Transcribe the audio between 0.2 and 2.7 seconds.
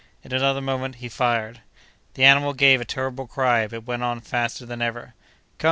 In another moment he fired. The animal